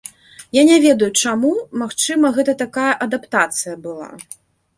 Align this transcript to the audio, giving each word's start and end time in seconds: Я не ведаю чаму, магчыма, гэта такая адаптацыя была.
Я 0.57 0.61
не 0.69 0.77
ведаю 0.85 1.09
чаму, 1.25 1.51
магчыма, 1.81 2.33
гэта 2.39 2.57
такая 2.63 2.89
адаптацыя 3.09 3.79
была. 3.87 4.11